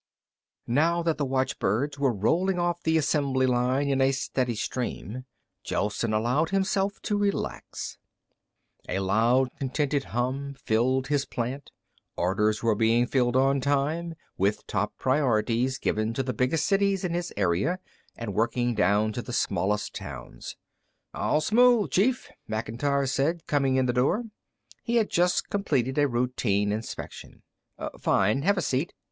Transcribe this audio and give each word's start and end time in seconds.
Now 0.65 1.03
that 1.03 1.19
the 1.19 1.25
watchbirds 1.27 1.99
were 1.99 2.11
rolling 2.11 2.57
off 2.57 2.81
the 2.81 2.97
assembly 2.97 3.45
line 3.45 3.87
in 3.87 4.01
a 4.01 4.11
steady 4.11 4.55
stream, 4.55 5.25
Gelsen 5.63 6.11
allowed 6.11 6.49
himself 6.49 6.99
to 7.03 7.19
relax. 7.19 7.99
A 8.89 8.97
loud 8.97 9.49
contented 9.59 10.05
hum 10.05 10.55
filled 10.55 11.09
his 11.09 11.27
plant. 11.27 11.69
Orders 12.17 12.63
were 12.63 12.73
being 12.73 13.05
filled 13.05 13.35
on 13.35 13.61
time, 13.61 14.15
with 14.39 14.65
top 14.65 14.97
priorities 14.97 15.77
given 15.77 16.15
to 16.15 16.23
the 16.23 16.33
biggest 16.33 16.65
cities 16.65 17.03
in 17.03 17.13
his 17.13 17.31
area, 17.37 17.77
and 18.17 18.33
working 18.33 18.73
down 18.73 19.13
to 19.13 19.21
the 19.21 19.31
smallest 19.33 19.93
towns. 19.93 20.55
"All 21.13 21.41
smooth, 21.41 21.91
Chief," 21.91 22.27
Macintyre 22.47 23.05
said, 23.05 23.45
coming 23.45 23.75
in 23.75 23.85
the 23.85 23.93
door. 23.93 24.23
He 24.81 24.95
had 24.95 25.11
just 25.11 25.51
completed 25.51 25.99
a 25.99 26.07
routine 26.07 26.71
inspection. 26.71 27.43
"Fine. 27.99 28.41
Have 28.41 28.57
a 28.57 28.63
seat." 28.63 28.95